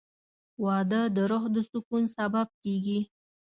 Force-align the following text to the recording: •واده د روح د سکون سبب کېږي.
•واده 0.63 1.01
د 1.15 1.17
روح 1.31 1.43
د 1.55 1.57
سکون 1.69 2.03
سبب 2.17 2.47
کېږي. 2.63 2.99